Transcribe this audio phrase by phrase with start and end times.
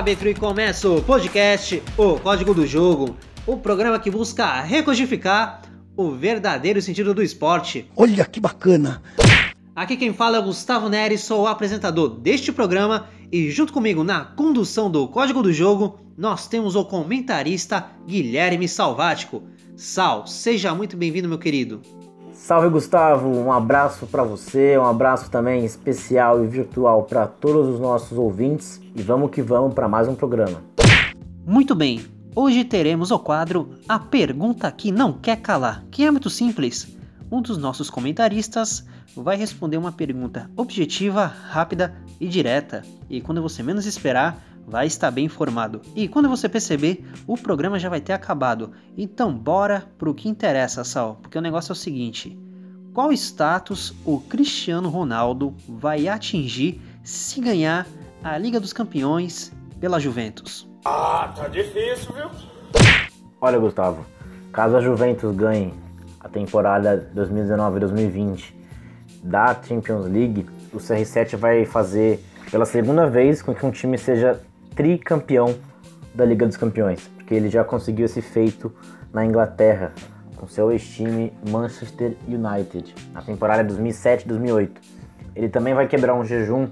[0.00, 3.14] árbitro e começa o podcast O Código do Jogo,
[3.46, 5.60] o programa que busca recodificar
[5.94, 7.86] o verdadeiro sentido do esporte.
[7.94, 9.02] Olha que bacana!
[9.76, 14.24] Aqui quem fala é Gustavo Neres, sou o apresentador deste programa e junto comigo na
[14.24, 19.42] condução do Código do Jogo, nós temos o comentarista Guilherme Salvático.
[19.76, 21.82] Sal, seja muito bem-vindo, meu querido.
[22.42, 27.78] Salve Gustavo, um abraço para você, um abraço também especial e virtual para todos os
[27.78, 30.62] nossos ouvintes e vamos que vamos para mais um programa.
[31.46, 32.02] Muito bem,
[32.34, 36.96] hoje teremos o quadro A Pergunta que Não Quer Calar, que é muito simples.
[37.30, 43.62] Um dos nossos comentaristas vai responder uma pergunta objetiva, rápida e direta, e quando você
[43.62, 45.80] menos esperar, vai estar bem informado.
[45.94, 48.72] E quando você perceber, o programa já vai ter acabado.
[48.96, 52.38] Então bora pro que interessa, Sal, porque o negócio é o seguinte:
[52.92, 57.86] qual status o Cristiano Ronaldo vai atingir se ganhar
[58.22, 60.68] a Liga dos Campeões pela Juventus?
[60.84, 62.30] Ah, tá difícil, viu?
[63.40, 64.04] Olha, Gustavo,
[64.52, 65.72] caso a Juventus ganhe
[66.20, 68.52] a temporada 2019-2020
[69.22, 74.40] da Champions League, o CR7 vai fazer pela segunda vez com que um time seja
[74.74, 75.54] tricampeão
[76.14, 78.72] da Liga dos Campeões, porque ele já conseguiu esse feito
[79.12, 79.92] na Inglaterra
[80.36, 84.70] com seu ex-time Manchester United na temporada 2007-2008.
[85.36, 86.68] Ele também vai quebrar um jejum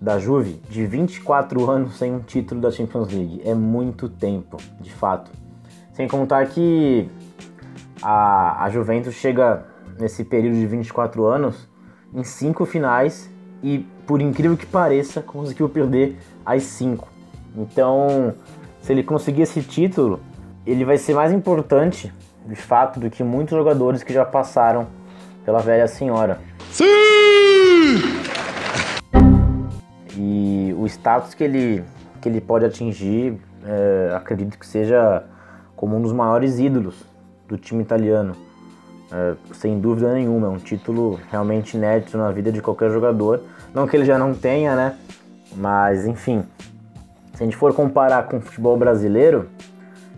[0.00, 3.42] da Juve de 24 anos sem um título da Champions League.
[3.44, 5.30] É muito tempo, de fato.
[5.92, 7.08] Sem contar que
[8.02, 9.64] a, a Juventus chega
[9.98, 11.68] nesse período de 24 anos
[12.14, 13.30] em cinco finais
[13.62, 17.08] e, por incrível que pareça, conseguiu perder as cinco.
[17.56, 18.34] Então,
[18.80, 20.20] se ele conseguir esse título,
[20.66, 22.12] ele vai ser mais importante,
[22.46, 24.86] de fato, do que muitos jogadores que já passaram
[25.44, 26.40] pela velha senhora.
[26.70, 26.86] Sim!
[30.16, 31.84] E o status que ele,
[32.20, 35.24] que ele pode atingir, é, acredito que seja
[35.76, 37.04] como um dos maiores ídolos
[37.48, 38.34] do time italiano.
[39.12, 43.42] É, sem dúvida nenhuma, é um título realmente inédito na vida de qualquer jogador.
[43.74, 44.96] Não que ele já não tenha, né?
[45.54, 46.44] Mas enfim,
[47.42, 49.48] se a gente for comparar com o futebol brasileiro,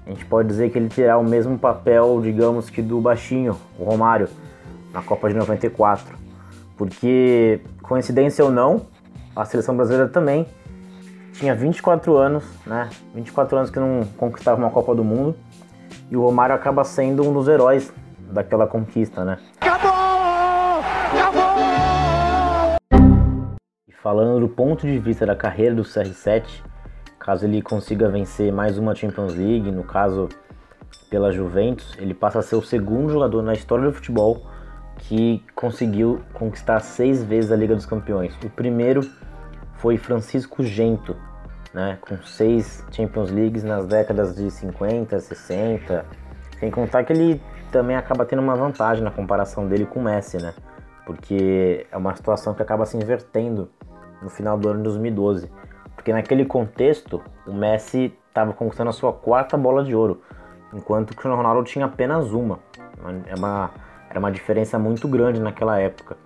[0.07, 3.85] a gente pode dizer que ele terá o mesmo papel, digamos que do baixinho, o
[3.85, 4.29] Romário,
[4.93, 6.19] na Copa de 94.
[6.77, 8.83] Porque, coincidência ou não,
[9.35, 10.47] a seleção brasileira também
[11.33, 12.91] tinha 24 anos, né?
[13.15, 15.35] 24 anos que não conquistava uma Copa do Mundo.
[16.11, 17.91] E o Romário acaba sendo um dos heróis
[18.31, 19.39] daquela conquista, né?
[19.63, 19.91] Acabou!
[21.15, 21.65] Acabou!
[23.89, 26.74] E falando do ponto de vista da carreira do CR7,
[27.25, 30.29] Caso ele consiga vencer mais uma Champions League, no caso
[31.09, 34.43] pela Juventus, ele passa a ser o segundo jogador na história do futebol
[34.99, 38.37] que conseguiu conquistar seis vezes a Liga dos Campeões.
[38.45, 39.01] O primeiro
[39.77, 41.17] foi Francisco Gento,
[41.73, 46.05] né, com seis Champions Leagues nas décadas de 50, 60.
[46.61, 47.41] Sem contar que ele
[47.73, 50.53] também acaba tendo uma vantagem na comparação dele com o Messi, né?
[51.07, 53.71] Porque é uma situação que acaba se invertendo
[54.21, 55.51] no final do ano de 2012.
[56.05, 60.21] Porque naquele contexto, o Messi estava conquistando a sua quarta bola de ouro,
[60.71, 62.59] enquanto o Cristiano Ronaldo tinha apenas uma.
[63.27, 63.71] É uma,
[64.11, 66.19] era uma diferença muito grande naquela época.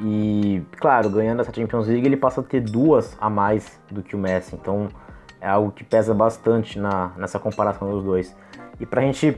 [0.00, 4.14] E, claro, ganhando essa Champions League, ele passa a ter duas a mais do que
[4.14, 4.54] o Messi.
[4.54, 4.86] Então,
[5.40, 8.36] é algo que pesa bastante na, nessa comparação dos dois.
[8.78, 9.36] E para a gente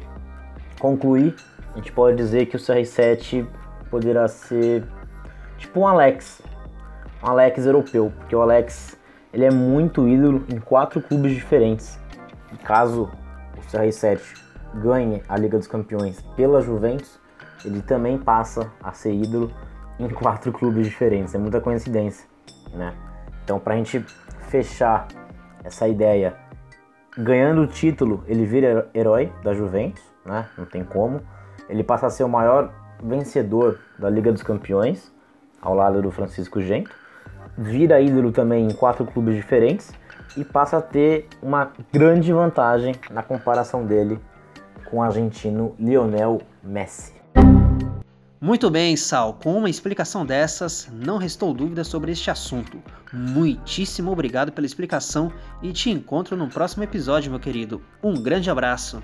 [0.78, 1.34] concluir,
[1.72, 3.46] a gente pode dizer que o CR7
[3.88, 4.84] poderá ser
[5.56, 6.42] tipo um Alex,
[7.22, 8.97] um Alex europeu, porque o Alex
[9.32, 11.98] ele é muito ídolo em quatro clubes diferentes.
[12.64, 13.10] Caso
[13.56, 14.20] o CR7
[14.74, 17.18] ganhe a Liga dos Campeões pela Juventus,
[17.64, 19.50] ele também passa a ser ídolo
[19.98, 21.34] em quatro clubes diferentes.
[21.34, 22.26] É muita coincidência,
[22.72, 22.94] né?
[23.44, 24.00] Então, para a gente
[24.48, 25.08] fechar
[25.64, 26.36] essa ideia,
[27.16, 30.48] ganhando o título, ele vira herói da Juventus, né?
[30.56, 31.20] Não tem como.
[31.68, 32.72] Ele passa a ser o maior
[33.02, 35.12] vencedor da Liga dos Campeões,
[35.60, 36.90] ao lado do Francisco Gento
[37.58, 39.92] vira ídolo também em quatro clubes diferentes
[40.36, 44.20] e passa a ter uma grande vantagem na comparação dele
[44.88, 47.18] com o argentino Lionel Messi.
[48.40, 49.36] Muito bem, Sal.
[49.42, 52.78] Com uma explicação dessas, não restou dúvida sobre este assunto.
[53.12, 57.82] Muitíssimo obrigado pela explicação e te encontro no próximo episódio, meu querido.
[58.00, 59.02] Um grande abraço.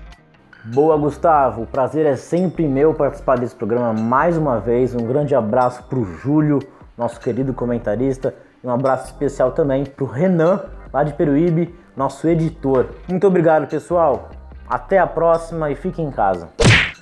[0.63, 1.63] Boa, Gustavo.
[1.63, 4.95] O prazer é sempre meu participar desse programa mais uma vez.
[4.95, 6.59] Um grande abraço para o Júlio,
[6.97, 8.33] nosso querido comentarista.
[8.65, 12.89] Um abraço especial também para o Renan, lá de Peruíbe, nosso editor.
[13.07, 14.29] Muito obrigado, pessoal.
[14.67, 16.49] Até a próxima e fiquem em casa.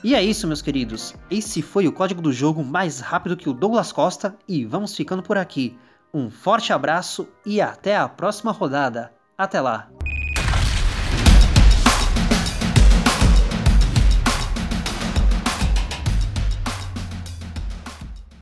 [0.04, 1.16] E é isso, meus queridos.
[1.32, 5.24] Esse foi o código do jogo mais rápido que o Douglas Costa e vamos ficando
[5.24, 5.78] por aqui.
[6.14, 9.12] Um forte abraço e até a próxima rodada.
[9.38, 9.88] Até lá!